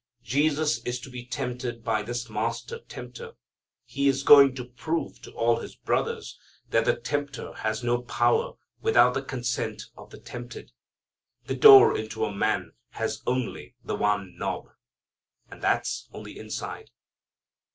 [0.23, 3.33] Jesus is to be tempted by this master tempter.
[3.85, 6.39] He is going to prove to all his brothers
[6.71, 10.71] that the tempter has no power without the consent of the tempted.
[11.45, 14.69] The door into a man has only the one knob.
[15.51, 16.89] And that's on the inside.